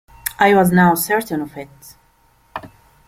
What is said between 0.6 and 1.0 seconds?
now